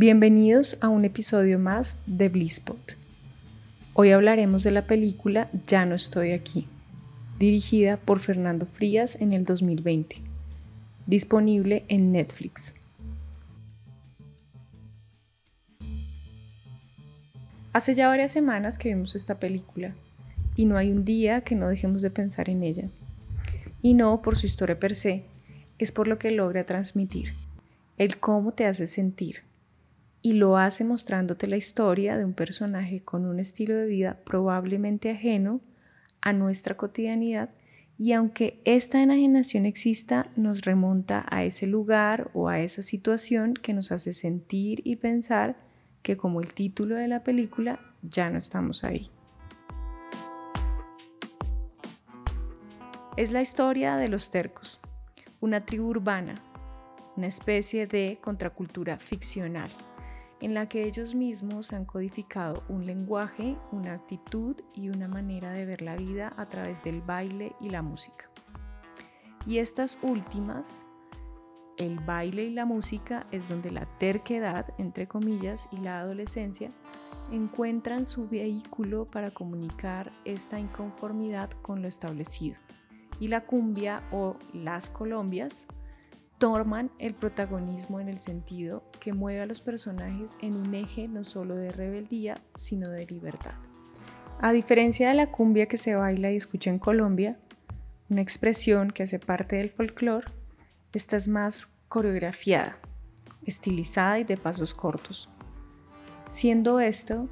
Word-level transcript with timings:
Bienvenidos 0.00 0.78
a 0.80 0.88
un 0.88 1.04
episodio 1.04 1.58
más 1.58 2.00
de 2.06 2.30
Blisspot. 2.30 2.96
Hoy 3.92 4.12
hablaremos 4.12 4.62
de 4.62 4.70
la 4.70 4.86
película 4.86 5.50
Ya 5.66 5.84
no 5.84 5.94
estoy 5.94 6.30
aquí, 6.30 6.66
dirigida 7.38 7.98
por 7.98 8.18
Fernando 8.18 8.64
Frías 8.64 9.20
en 9.20 9.34
el 9.34 9.44
2020, 9.44 10.16
disponible 11.06 11.84
en 11.88 12.12
Netflix. 12.12 12.76
Hace 17.74 17.94
ya 17.94 18.08
varias 18.08 18.32
semanas 18.32 18.78
que 18.78 18.88
vimos 18.88 19.14
esta 19.14 19.38
película 19.38 19.94
y 20.56 20.64
no 20.64 20.78
hay 20.78 20.92
un 20.92 21.04
día 21.04 21.42
que 21.42 21.56
no 21.56 21.68
dejemos 21.68 22.00
de 22.00 22.10
pensar 22.10 22.48
en 22.48 22.62
ella. 22.62 22.88
Y 23.82 23.92
no 23.92 24.22
por 24.22 24.34
su 24.34 24.46
historia 24.46 24.80
per 24.80 24.96
se, 24.96 25.24
es 25.78 25.92
por 25.92 26.08
lo 26.08 26.18
que 26.18 26.30
logra 26.30 26.64
transmitir, 26.64 27.34
el 27.98 28.16
cómo 28.16 28.52
te 28.52 28.64
hace 28.64 28.86
sentir. 28.86 29.49
Y 30.22 30.34
lo 30.34 30.56
hace 30.56 30.84
mostrándote 30.84 31.46
la 31.46 31.56
historia 31.56 32.16
de 32.16 32.24
un 32.24 32.34
personaje 32.34 33.02
con 33.02 33.24
un 33.24 33.40
estilo 33.40 33.74
de 33.74 33.86
vida 33.86 34.20
probablemente 34.24 35.10
ajeno 35.10 35.60
a 36.20 36.32
nuestra 36.32 36.76
cotidianidad 36.76 37.50
y 38.02 38.14
aunque 38.14 38.62
esta 38.64 39.02
enajenación 39.02 39.66
exista, 39.66 40.30
nos 40.34 40.62
remonta 40.62 41.26
a 41.28 41.44
ese 41.44 41.66
lugar 41.66 42.30
o 42.32 42.48
a 42.48 42.58
esa 42.60 42.82
situación 42.82 43.52
que 43.52 43.74
nos 43.74 43.92
hace 43.92 44.14
sentir 44.14 44.80
y 44.84 44.96
pensar 44.96 45.58
que 46.00 46.16
como 46.16 46.40
el 46.40 46.54
título 46.54 46.94
de 46.94 47.08
la 47.08 47.22
película, 47.22 47.78
ya 48.00 48.30
no 48.30 48.38
estamos 48.38 48.84
ahí. 48.84 49.10
Es 53.18 53.32
la 53.32 53.42
historia 53.42 53.96
de 53.96 54.08
los 54.08 54.30
tercos, 54.30 54.80
una 55.40 55.66
tribu 55.66 55.88
urbana, 55.88 56.42
una 57.18 57.26
especie 57.26 57.86
de 57.86 58.18
contracultura 58.22 58.98
ficcional, 58.98 59.70
en 60.40 60.54
la 60.54 60.68
que 60.68 60.84
ellos 60.84 61.14
mismos 61.14 61.72
han 61.72 61.84
codificado 61.84 62.62
un 62.68 62.86
lenguaje, 62.86 63.56
una 63.72 63.94
actitud 63.94 64.56
y 64.74 64.88
una 64.88 65.08
manera 65.08 65.52
de 65.52 65.66
ver 65.66 65.82
la 65.82 65.96
vida 65.96 66.32
a 66.36 66.46
través 66.46 66.82
del 66.82 67.02
baile 67.02 67.54
y 67.60 67.70
la 67.70 67.82
música. 67.82 68.30
Y 69.46 69.58
estas 69.58 69.98
últimas 70.02 70.86
el 71.80 71.98
baile 71.98 72.44
y 72.44 72.50
la 72.50 72.66
música 72.66 73.26
es 73.30 73.48
donde 73.48 73.70
la 73.70 73.86
terquedad, 73.98 74.66
entre 74.76 75.08
comillas, 75.08 75.66
y 75.72 75.78
la 75.78 76.00
adolescencia 76.00 76.70
encuentran 77.32 78.04
su 78.04 78.28
vehículo 78.28 79.06
para 79.06 79.30
comunicar 79.30 80.12
esta 80.26 80.60
inconformidad 80.60 81.50
con 81.62 81.80
lo 81.80 81.88
establecido. 81.88 82.58
Y 83.18 83.28
la 83.28 83.46
cumbia 83.46 84.02
o 84.12 84.36
las 84.52 84.90
colombias 84.90 85.66
toman 86.40 86.90
el 86.98 87.12
protagonismo 87.12 88.00
en 88.00 88.08
el 88.08 88.18
sentido 88.18 88.82
que 88.98 89.12
mueve 89.12 89.42
a 89.42 89.46
los 89.46 89.60
personajes 89.60 90.38
en 90.40 90.56
un 90.56 90.74
eje 90.74 91.06
no 91.06 91.22
solo 91.22 91.54
de 91.54 91.70
rebeldía, 91.70 92.40
sino 92.54 92.88
de 92.88 93.04
libertad. 93.04 93.52
A 94.40 94.52
diferencia 94.52 95.10
de 95.10 95.14
la 95.14 95.30
cumbia 95.30 95.66
que 95.66 95.76
se 95.76 95.94
baila 95.94 96.32
y 96.32 96.36
escucha 96.36 96.70
en 96.70 96.78
Colombia, 96.78 97.38
una 98.08 98.22
expresión 98.22 98.90
que 98.90 99.02
hace 99.02 99.18
parte 99.18 99.56
del 99.56 99.68
folclore, 99.68 100.28
esta 100.94 101.18
es 101.18 101.28
más 101.28 101.76
coreografiada, 101.88 102.78
estilizada 103.44 104.18
y 104.18 104.24
de 104.24 104.38
pasos 104.38 104.72
cortos, 104.72 105.28
siendo 106.30 106.80
esto 106.80 107.28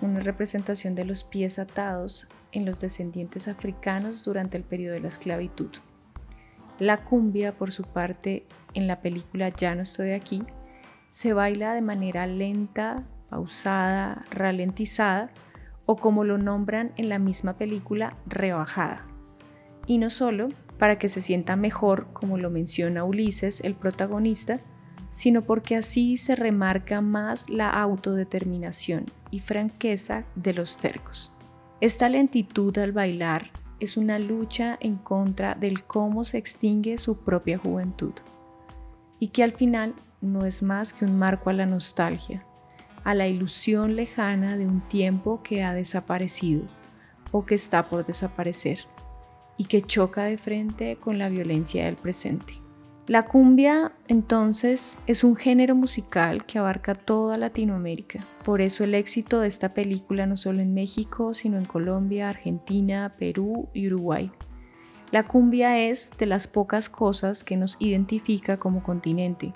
una 0.00 0.18
representación 0.18 0.96
de 0.96 1.04
los 1.04 1.22
pies 1.22 1.60
atados 1.60 2.26
en 2.50 2.64
los 2.66 2.80
descendientes 2.80 3.46
africanos 3.46 4.24
durante 4.24 4.56
el 4.56 4.64
periodo 4.64 4.94
de 4.94 5.00
la 5.00 5.08
esclavitud. 5.08 5.70
La 6.78 7.04
cumbia, 7.04 7.56
por 7.56 7.72
su 7.72 7.82
parte, 7.82 8.46
en 8.74 8.86
la 8.86 9.00
película 9.00 9.48
Ya 9.48 9.74
no 9.74 9.82
estoy 9.82 10.12
aquí, 10.12 10.44
se 11.10 11.32
baila 11.32 11.74
de 11.74 11.82
manera 11.82 12.26
lenta, 12.26 13.04
pausada, 13.30 14.22
ralentizada 14.30 15.30
o 15.86 15.96
como 15.96 16.22
lo 16.22 16.38
nombran 16.38 16.92
en 16.96 17.08
la 17.08 17.18
misma 17.18 17.56
película, 17.56 18.16
rebajada. 18.26 19.06
Y 19.86 19.98
no 19.98 20.10
solo, 20.10 20.50
para 20.78 20.98
que 20.98 21.08
se 21.08 21.20
sienta 21.20 21.56
mejor, 21.56 22.12
como 22.12 22.38
lo 22.38 22.50
menciona 22.50 23.04
Ulises, 23.04 23.62
el 23.62 23.74
protagonista, 23.74 24.60
sino 25.10 25.42
porque 25.42 25.76
así 25.76 26.16
se 26.16 26.36
remarca 26.36 27.00
más 27.00 27.48
la 27.48 27.70
autodeterminación 27.70 29.06
y 29.30 29.40
franqueza 29.40 30.24
de 30.34 30.54
los 30.54 30.76
tercos. 30.76 31.34
Esta 31.80 32.08
lentitud 32.08 32.76
al 32.78 32.92
bailar 32.92 33.50
es 33.80 33.96
una 33.96 34.18
lucha 34.18 34.76
en 34.80 34.96
contra 34.96 35.54
del 35.54 35.84
cómo 35.84 36.24
se 36.24 36.38
extingue 36.38 36.98
su 36.98 37.18
propia 37.18 37.58
juventud 37.58 38.12
y 39.18 39.28
que 39.28 39.42
al 39.42 39.52
final 39.52 39.94
no 40.20 40.44
es 40.44 40.62
más 40.62 40.92
que 40.92 41.04
un 41.04 41.18
marco 41.18 41.50
a 41.50 41.52
la 41.52 41.66
nostalgia, 41.66 42.44
a 43.04 43.14
la 43.14 43.28
ilusión 43.28 43.96
lejana 43.96 44.56
de 44.56 44.66
un 44.66 44.80
tiempo 44.80 45.42
que 45.42 45.62
ha 45.62 45.72
desaparecido 45.72 46.64
o 47.30 47.44
que 47.44 47.54
está 47.54 47.88
por 47.88 48.06
desaparecer 48.06 48.80
y 49.56 49.64
que 49.64 49.82
choca 49.82 50.24
de 50.24 50.38
frente 50.38 50.96
con 50.96 51.18
la 51.18 51.28
violencia 51.28 51.84
del 51.84 51.96
presente. 51.96 52.54
La 53.08 53.24
cumbia 53.24 53.92
entonces 54.06 54.98
es 55.06 55.24
un 55.24 55.34
género 55.34 55.74
musical 55.74 56.44
que 56.44 56.58
abarca 56.58 56.94
toda 56.94 57.38
Latinoamérica. 57.38 58.26
Por 58.44 58.60
eso 58.60 58.84
el 58.84 58.94
éxito 58.94 59.40
de 59.40 59.48
esta 59.48 59.72
película 59.72 60.26
no 60.26 60.36
solo 60.36 60.60
en 60.60 60.74
México, 60.74 61.32
sino 61.32 61.56
en 61.56 61.64
Colombia, 61.64 62.28
Argentina, 62.28 63.14
Perú 63.18 63.70
y 63.72 63.86
Uruguay. 63.86 64.30
La 65.10 65.26
cumbia 65.26 65.78
es 65.78 66.18
de 66.18 66.26
las 66.26 66.48
pocas 66.48 66.90
cosas 66.90 67.44
que 67.44 67.56
nos 67.56 67.80
identifica 67.80 68.58
como 68.58 68.82
continente. 68.82 69.54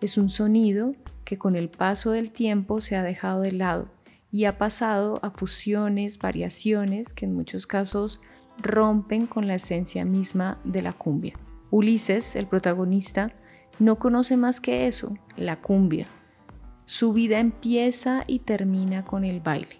Es 0.00 0.16
un 0.16 0.30
sonido 0.30 0.94
que 1.26 1.36
con 1.36 1.56
el 1.56 1.68
paso 1.68 2.12
del 2.12 2.30
tiempo 2.30 2.80
se 2.80 2.96
ha 2.96 3.02
dejado 3.02 3.42
de 3.42 3.52
lado 3.52 3.90
y 4.30 4.46
ha 4.46 4.56
pasado 4.56 5.20
a 5.22 5.30
fusiones, 5.30 6.18
variaciones 6.18 7.12
que 7.12 7.26
en 7.26 7.34
muchos 7.34 7.66
casos 7.66 8.22
rompen 8.56 9.26
con 9.26 9.46
la 9.46 9.56
esencia 9.56 10.06
misma 10.06 10.58
de 10.64 10.80
la 10.80 10.94
cumbia. 10.94 11.34
Ulises, 11.70 12.36
el 12.36 12.46
protagonista, 12.46 13.32
no 13.78 13.98
conoce 13.98 14.36
más 14.36 14.60
que 14.60 14.86
eso, 14.86 15.16
la 15.36 15.60
cumbia. 15.60 16.06
Su 16.86 17.12
vida 17.12 17.38
empieza 17.38 18.24
y 18.26 18.40
termina 18.40 19.04
con 19.04 19.24
el 19.24 19.40
baile. 19.40 19.76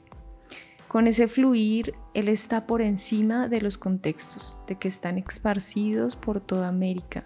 Con 0.88 1.06
ese 1.06 1.28
fluir, 1.28 1.94
él 2.14 2.28
está 2.28 2.66
por 2.66 2.80
encima 2.80 3.48
de 3.48 3.60
los 3.60 3.76
contextos, 3.76 4.58
de 4.66 4.76
que 4.76 4.88
están 4.88 5.18
esparcidos 5.18 6.16
por 6.16 6.40
toda 6.40 6.68
América. 6.68 7.24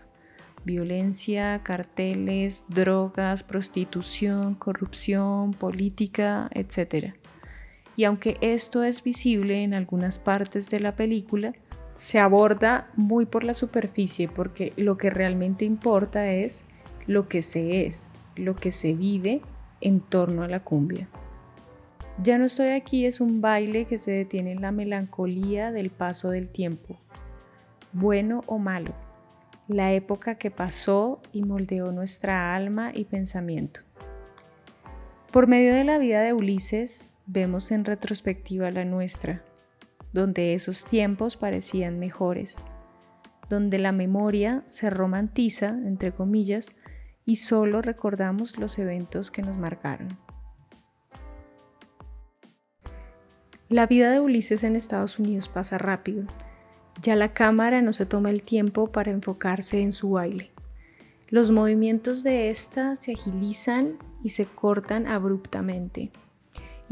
Violencia, 0.65 1.61
carteles, 1.63 2.67
drogas, 2.69 3.43
prostitución, 3.43 4.55
corrupción, 4.55 5.53
política, 5.53 6.49
etc. 6.53 7.15
Y 7.97 8.05
aunque 8.05 8.39
esto 8.41 8.83
es 8.83 9.03
visible 9.03 9.63
en 9.63 9.75
algunas 9.75 10.19
partes 10.19 10.71
de 10.71 10.81
la 10.81 10.97
película, 10.97 11.53
se 11.95 12.19
aborda 12.19 12.89
muy 12.97 13.27
por 13.27 13.45
la 13.45 13.55
superficie 13.55 14.29
porque 14.29 14.73
lo 14.77 14.97
que 14.97 15.11
realmente 15.11 15.65
importa 15.65 16.33
es 16.33 16.65
lo 17.07 17.29
que 17.29 17.43
se 17.43 17.87
es, 17.87 18.13
lo 18.37 18.57
que 18.57 18.71
se 18.71 18.95
vive 18.95 19.43
en 19.81 20.01
torno 20.01 20.43
a 20.43 20.49
la 20.49 20.61
cumbia. 20.61 21.09
Ya 22.23 22.39
no 22.39 22.45
estoy 22.45 22.69
aquí 22.69 23.07
es 23.07 23.21
un 23.21 23.41
baile 23.41 23.87
que 23.87 23.99
se 23.99 24.11
detiene 24.11 24.53
en 24.53 24.61
la 24.61 24.71
melancolía 24.71 25.73
del 25.73 25.91
paso 25.91 26.31
del 26.31 26.51
tiempo, 26.51 26.99
bueno 27.93 28.45
o 28.47 28.59
malo, 28.59 28.95
la 29.67 29.93
época 29.93 30.37
que 30.37 30.51
pasó 30.51 31.21
y 31.33 31.43
moldeó 31.43 31.91
nuestra 31.91 32.55
alma 32.55 32.93
y 32.95 33.05
pensamiento. 33.05 33.81
Por 35.31 35.47
medio 35.47 35.73
de 35.73 35.85
la 35.85 35.99
vida 35.99 36.21
de 36.21 36.35
Ulises, 36.35 37.17
vemos 37.27 37.73
en 37.73 37.87
retrospectiva 37.87 38.71
la 38.71 38.85
nuestra, 38.85 39.43
donde 40.13 40.55
esos 40.55 40.85
tiempos 40.85 41.37
parecían 41.37 41.99
mejores, 41.99 42.65
donde 43.49 43.79
la 43.79 43.93
memoria 43.93 44.63
se 44.67 44.91
romantiza, 44.91 45.69
entre 45.69 46.13
comillas, 46.13 46.73
y 47.25 47.37
solo 47.37 47.83
recordamos 47.83 48.59
los 48.59 48.79
eventos 48.79 49.31
que 49.31 49.43
nos 49.43 49.57
marcaron. 49.57 50.19
La 53.69 53.87
vida 53.87 54.11
de 54.11 54.21
Ulises 54.21 54.65
en 54.65 54.77
Estados 54.77 55.19
Unidos 55.19 55.49
pasa 55.49 55.79
rápido. 55.79 56.25
Ya 57.01 57.17
la 57.17 57.33
cámara 57.33 57.81
no 57.81 57.95
se 57.95 58.05
toma 58.05 58.29
el 58.29 58.43
tiempo 58.43 58.93
para 58.93 59.11
enfocarse 59.11 59.81
en 59.81 59.93
su 59.93 60.11
baile. 60.11 60.51
Los 61.29 61.51
movimientos 61.51 62.23
de 62.23 62.51
esta 62.51 62.97
se 62.97 63.13
agilizan 63.13 63.97
y 64.23 64.29
se 64.29 64.45
cortan 64.45 65.07
abruptamente 65.07 66.13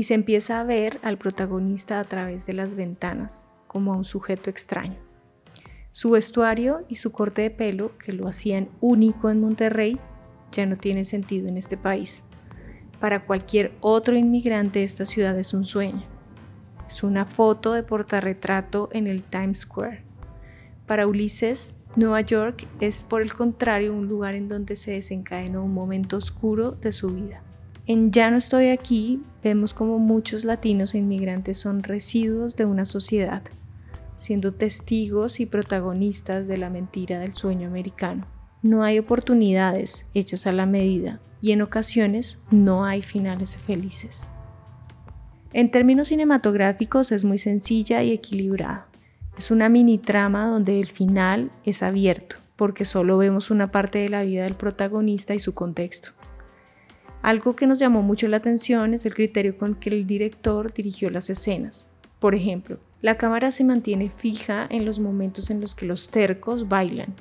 y 0.01 0.05
se 0.05 0.15
empieza 0.15 0.59
a 0.59 0.65
ver 0.65 0.99
al 1.03 1.19
protagonista 1.19 2.01
a 2.01 2.05
través 2.05 2.47
de 2.47 2.55
las 2.55 2.75
ventanas, 2.75 3.53
como 3.67 3.93
a 3.93 3.99
un 3.99 4.07
sujeto 4.07 4.49
extraño. 4.49 4.97
Su 5.91 6.13
vestuario 6.13 6.87
y 6.89 6.95
su 6.95 7.13
corte 7.13 7.43
de 7.43 7.51
pelo, 7.51 7.99
que 7.99 8.15
lo 8.15 8.27
hacían 8.27 8.71
único 8.81 9.29
en 9.29 9.43
Monterrey, 9.43 10.01
ya 10.53 10.65
no 10.65 10.79
tiene 10.79 11.05
sentido 11.05 11.49
en 11.49 11.59
este 11.59 11.77
país. 11.77 12.25
Para 12.99 13.27
cualquier 13.27 13.73
otro 13.83 14.17
inmigrante 14.17 14.85
esta 14.85 15.05
ciudad 15.05 15.39
es 15.39 15.53
un 15.53 15.65
sueño. 15.65 16.05
Es 16.87 17.03
una 17.03 17.27
foto 17.27 17.75
de 17.75 17.83
portarretrato 17.83 18.89
en 18.93 19.07
el 19.07 19.23
Times 19.23 19.59
Square. 19.59 20.03
Para 20.87 21.07
Ulises, 21.07 21.83
Nueva 21.95 22.23
York 22.23 22.67
es 22.81 23.05
por 23.05 23.21
el 23.21 23.35
contrario 23.35 23.93
un 23.93 24.09
lugar 24.09 24.35
en 24.35 24.49
donde 24.49 24.77
se 24.77 24.93
desencadenó 24.93 25.63
un 25.63 25.75
momento 25.75 26.17
oscuro 26.17 26.71
de 26.71 26.93
su 26.93 27.11
vida. 27.11 27.43
En 27.91 28.13
Ya 28.13 28.31
no 28.31 28.37
estoy 28.37 28.69
aquí 28.69 29.21
vemos 29.43 29.75
como 29.75 29.99
muchos 29.99 30.45
latinos 30.45 30.95
e 30.95 30.99
inmigrantes 30.99 31.59
son 31.59 31.83
residuos 31.83 32.55
de 32.55 32.65
una 32.65 32.85
sociedad, 32.85 33.43
siendo 34.15 34.55
testigos 34.55 35.41
y 35.41 35.47
protagonistas 35.47 36.47
de 36.47 36.57
la 36.57 36.71
mentira 36.71 37.19
del 37.19 37.33
sueño 37.33 37.67
americano. 37.67 38.29
No 38.63 38.85
hay 38.85 39.01
oportunidades 39.01 40.09
hechas 40.15 40.47
a 40.47 40.53
la 40.53 40.67
medida 40.67 41.19
y 41.41 41.51
en 41.51 41.63
ocasiones 41.63 42.45
no 42.53 42.85
hay 42.85 43.03
finales 43.03 43.57
felices. 43.57 44.29
En 45.53 45.73
términos 45.73 46.07
cinematográficos 46.07 47.11
es 47.11 47.25
muy 47.25 47.39
sencilla 47.39 48.05
y 48.05 48.13
equilibrada. 48.13 48.87
Es 49.37 49.51
una 49.51 49.69
mini 49.69 49.99
trama 49.99 50.47
donde 50.47 50.79
el 50.79 50.91
final 50.91 51.51
es 51.65 51.83
abierto, 51.83 52.37
porque 52.55 52.85
solo 52.85 53.19
vemos 53.19 53.51
una 53.51 53.73
parte 53.73 53.99
de 53.99 54.11
la 54.11 54.23
vida 54.23 54.45
del 54.45 54.55
protagonista 54.55 55.35
y 55.35 55.41
su 55.41 55.55
contexto. 55.55 56.20
Algo 57.23 57.55
que 57.55 57.67
nos 57.67 57.79
llamó 57.79 58.03
mucho 58.03 58.29
la 58.29 58.39
atención 58.39 58.95
es 58.95 59.05
el 59.05 59.15
criterio 59.15 59.59
con 59.59 59.75
que 59.75 59.91
el 59.91 60.07
director 60.07 60.73
dirigió 60.73 61.11
las 61.11 61.29
escenas. 61.29 61.91
Por 62.19 62.35
ejemplo, 62.35 62.79
la 63.03 63.17
cámara 63.17 63.51
se 63.51 63.65
mantiene 63.65 64.11
fija 64.11 64.67
en 64.71 64.85
los 64.85 65.01
momentos 65.01 65.51
en 65.51 65.61
los 65.61 65.75
que 65.75 65.87
los 65.87 66.11
tercos 66.11 66.69
bailan 66.69 67.15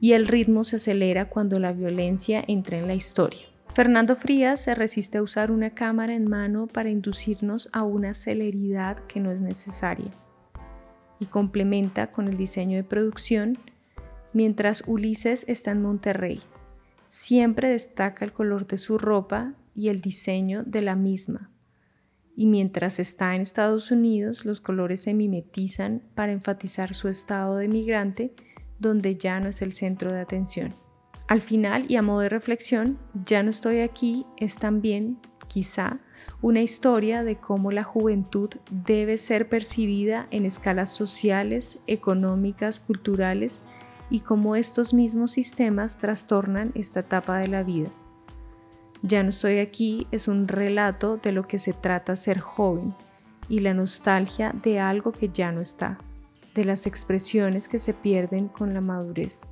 y 0.00 0.12
el 0.12 0.26
ritmo 0.26 0.64
se 0.64 0.76
acelera 0.76 1.30
cuando 1.30 1.58
la 1.58 1.72
violencia 1.72 2.44
entra 2.46 2.78
en 2.78 2.86
la 2.86 2.94
historia. 2.94 3.46
Fernando 3.72 4.16
Frías 4.16 4.60
se 4.60 4.74
resiste 4.74 5.18
a 5.18 5.22
usar 5.22 5.50
una 5.50 5.70
cámara 5.70 6.14
en 6.14 6.28
mano 6.28 6.66
para 6.66 6.90
inducirnos 6.90 7.70
a 7.72 7.82
una 7.82 8.14
celeridad 8.14 8.98
que 9.06 9.20
no 9.20 9.30
es 9.32 9.40
necesaria 9.40 10.12
y 11.18 11.26
complementa 11.26 12.08
con 12.08 12.28
el 12.28 12.36
diseño 12.36 12.76
de 12.76 12.84
producción 12.84 13.58
mientras 14.32 14.84
Ulises 14.86 15.44
está 15.48 15.70
en 15.70 15.82
Monterrey, 15.82 16.40
Siempre 17.06 17.68
destaca 17.68 18.24
el 18.24 18.32
color 18.32 18.66
de 18.66 18.78
su 18.78 18.98
ropa 18.98 19.54
y 19.74 19.88
el 19.88 20.00
diseño 20.00 20.62
de 20.64 20.82
la 20.82 20.96
misma. 20.96 21.50
Y 22.36 22.46
mientras 22.46 22.98
está 22.98 23.34
en 23.34 23.42
Estados 23.42 23.90
Unidos, 23.90 24.44
los 24.44 24.60
colores 24.60 25.02
se 25.02 25.14
mimetizan 25.14 26.02
para 26.14 26.32
enfatizar 26.32 26.94
su 26.94 27.08
estado 27.08 27.56
de 27.56 27.68
migrante, 27.68 28.34
donde 28.78 29.16
ya 29.16 29.38
no 29.38 29.48
es 29.48 29.62
el 29.62 29.72
centro 29.72 30.12
de 30.12 30.20
atención. 30.20 30.74
Al 31.28 31.40
final, 31.40 31.86
y 31.88 31.96
a 31.96 32.02
modo 32.02 32.20
de 32.20 32.28
reflexión, 32.28 32.98
Ya 33.24 33.42
no 33.42 33.50
estoy 33.50 33.80
aquí 33.80 34.26
es 34.36 34.58
también, 34.58 35.18
quizá, 35.48 36.00
una 36.42 36.60
historia 36.60 37.22
de 37.22 37.36
cómo 37.36 37.70
la 37.70 37.84
juventud 37.84 38.50
debe 38.70 39.16
ser 39.16 39.48
percibida 39.48 40.26
en 40.30 40.44
escalas 40.44 40.90
sociales, 40.90 41.78
económicas, 41.86 42.80
culturales 42.80 43.60
y 44.14 44.20
cómo 44.20 44.54
estos 44.54 44.94
mismos 44.94 45.32
sistemas 45.32 45.98
trastornan 45.98 46.70
esta 46.76 47.00
etapa 47.00 47.40
de 47.40 47.48
la 47.48 47.64
vida. 47.64 47.88
Ya 49.02 49.24
no 49.24 49.30
estoy 49.30 49.58
aquí 49.58 50.06
es 50.12 50.28
un 50.28 50.46
relato 50.46 51.16
de 51.16 51.32
lo 51.32 51.48
que 51.48 51.58
se 51.58 51.72
trata 51.72 52.14
ser 52.14 52.38
joven 52.38 52.94
y 53.48 53.58
la 53.58 53.74
nostalgia 53.74 54.54
de 54.62 54.78
algo 54.78 55.10
que 55.10 55.30
ya 55.30 55.50
no 55.50 55.60
está, 55.60 55.98
de 56.54 56.64
las 56.64 56.86
expresiones 56.86 57.66
que 57.66 57.80
se 57.80 57.92
pierden 57.92 58.46
con 58.46 58.72
la 58.72 58.80
madurez, 58.80 59.48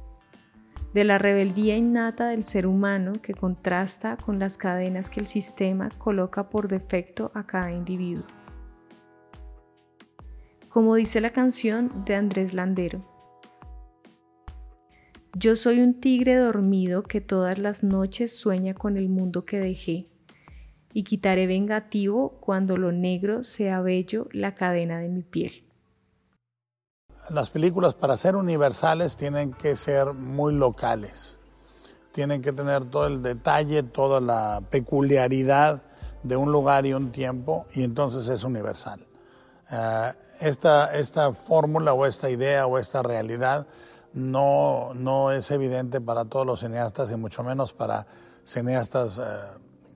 de 0.94 1.02
la 1.02 1.18
rebeldía 1.18 1.76
innata 1.76 2.28
del 2.28 2.44
ser 2.44 2.68
humano 2.68 3.14
que 3.20 3.34
contrasta 3.34 4.16
con 4.16 4.38
las 4.38 4.58
cadenas 4.58 5.10
que 5.10 5.18
el 5.18 5.26
sistema 5.26 5.90
coloca 5.98 6.50
por 6.50 6.68
defecto 6.68 7.32
a 7.34 7.48
cada 7.48 7.72
individuo. 7.72 8.26
Como 10.68 10.94
dice 10.94 11.20
la 11.20 11.30
canción 11.30 12.04
de 12.04 12.14
Andrés 12.14 12.54
Landero, 12.54 13.11
yo 15.34 15.56
soy 15.56 15.80
un 15.80 16.00
tigre 16.00 16.36
dormido 16.36 17.02
que 17.02 17.20
todas 17.20 17.58
las 17.58 17.82
noches 17.82 18.36
sueña 18.36 18.74
con 18.74 18.96
el 18.96 19.08
mundo 19.08 19.44
que 19.44 19.58
dejé, 19.58 20.06
y 20.92 21.04
quitaré 21.04 21.46
vengativo 21.46 22.38
cuando 22.40 22.76
lo 22.76 22.92
negro 22.92 23.42
sea 23.42 23.80
bello 23.80 24.28
la 24.32 24.54
cadena 24.54 24.98
de 24.98 25.08
mi 25.08 25.22
piel. 25.22 25.64
Las 27.30 27.50
películas 27.50 27.94
para 27.94 28.16
ser 28.16 28.36
universales 28.36 29.16
tienen 29.16 29.52
que 29.54 29.76
ser 29.76 30.12
muy 30.12 30.54
locales, 30.54 31.36
tienen 32.12 32.42
que 32.42 32.52
tener 32.52 32.90
todo 32.90 33.06
el 33.06 33.22
detalle, 33.22 33.82
toda 33.82 34.20
la 34.20 34.62
peculiaridad 34.70 35.82
de 36.22 36.36
un 36.36 36.52
lugar 36.52 36.84
y 36.84 36.92
un 36.92 37.10
tiempo, 37.10 37.66
y 37.74 37.84
entonces 37.84 38.28
es 38.28 38.44
universal. 38.44 39.06
Eh, 39.70 40.12
esta, 40.40 40.94
esta 40.94 41.32
fórmula 41.32 41.94
o 41.94 42.04
esta 42.04 42.28
idea 42.28 42.66
o 42.66 42.78
esta 42.78 43.02
realidad 43.02 43.66
no, 44.14 44.92
no 44.94 45.32
es 45.32 45.50
evidente 45.50 46.00
para 46.00 46.24
todos 46.26 46.46
los 46.46 46.60
cineastas 46.60 47.10
y 47.10 47.16
mucho 47.16 47.42
menos 47.42 47.72
para 47.72 48.06
cineastas 48.44 49.18
eh, 49.18 49.22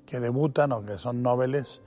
que 0.06 0.20
debutan 0.20 0.72
o 0.72 0.84
que 0.84 0.96
son 0.96 1.22
noveles. 1.22 1.80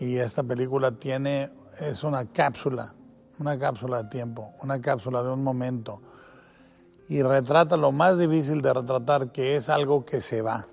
Y 0.00 0.16
esta 0.16 0.42
película 0.42 0.92
tiene, 0.92 1.50
es 1.80 2.04
una 2.04 2.24
cápsula, 2.26 2.94
una 3.38 3.58
cápsula 3.58 4.02
de 4.02 4.08
tiempo, 4.08 4.52
una 4.62 4.80
cápsula 4.80 5.22
de 5.22 5.30
un 5.30 5.42
momento. 5.42 6.00
Y 7.08 7.22
retrata 7.22 7.76
lo 7.76 7.92
más 7.92 8.18
difícil 8.18 8.60
de 8.60 8.74
retratar, 8.74 9.32
que 9.32 9.56
es 9.56 9.68
algo 9.68 10.04
que 10.04 10.20
se 10.20 10.42
va, 10.42 10.66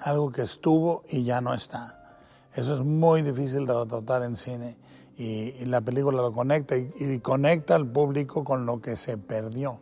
algo 0.00 0.30
que 0.30 0.42
estuvo 0.42 1.02
y 1.08 1.24
ya 1.24 1.40
no 1.40 1.54
está. 1.54 2.18
Eso 2.54 2.74
es 2.74 2.80
muy 2.80 3.22
difícil 3.22 3.66
de 3.66 3.74
retratar 3.74 4.22
en 4.22 4.36
cine 4.36 4.76
y, 5.16 5.64
la 5.66 5.80
película 5.80 6.22
lo 6.22 6.32
conecta 6.32 6.76
y 6.76 7.18
conecta 7.20 7.76
al 7.76 7.86
público 7.86 8.42
con 8.42 8.64
lo 8.64 8.80
que 8.80 8.96
se 8.96 9.18
perdió 9.18 9.80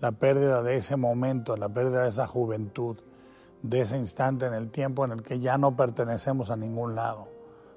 la 0.00 0.12
pérdida 0.12 0.62
de 0.62 0.76
ese 0.76 0.96
momento, 0.96 1.56
la 1.56 1.68
pérdida 1.68 2.02
de 2.02 2.10
esa 2.10 2.26
juventud, 2.26 2.96
de 3.62 3.80
ese 3.80 3.98
instante 3.98 4.46
en 4.46 4.54
el 4.54 4.70
tiempo 4.70 5.04
en 5.04 5.12
el 5.12 5.22
que 5.22 5.40
ya 5.40 5.56
no 5.56 5.76
pertenecemos 5.76 6.50
a 6.50 6.56
ningún 6.56 6.94
lado, 6.94 7.28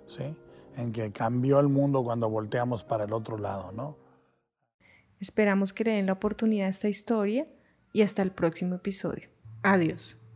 ¿sí? 0.08 0.36
En 0.76 0.92
que 0.92 1.12
cambió 1.12 1.60
el 1.60 1.70
mundo 1.70 2.04
cuando 2.04 2.30
volteamos 2.30 2.84
para 2.84 3.06
el 3.06 3.14
otro 3.14 3.38
lado, 3.38 3.72
¿no? 3.72 3.98
Esperamos 5.20 5.74
que 5.74 5.84
le 5.84 5.92
den 5.94 6.08
la 6.08 6.14
oportunidad 6.14 6.68
a 6.68 6.70
esta 6.70 6.90
historia 6.90 7.46
y 7.94 8.02
hasta 8.02 8.22
el 8.22 8.32
próximo 8.32 8.76
episodio. 8.76 9.30
Adiós. 9.64 10.27